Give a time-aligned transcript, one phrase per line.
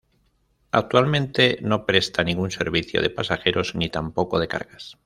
[0.71, 4.97] Actualmente no presta ningún servicio de pasajeros ni tampoco de cargas.